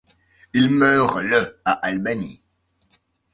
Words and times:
Il 0.53 0.71
meurt 0.71 1.19
le 1.21 1.61
à 1.63 1.73
Albany. 1.73 2.41